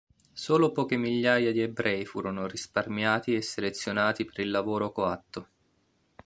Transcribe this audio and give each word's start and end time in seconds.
Solo 0.33 0.71
poche 0.71 0.97
migliaia 0.97 1.51
di 1.51 1.61
ebrei 1.61 2.07
furono 2.07 2.47
risparmiati 2.47 3.35
e 3.35 3.43
selezionati 3.43 4.25
per 4.25 4.39
il 4.39 4.49
lavoro 4.49 4.91
coatto. 4.91 5.47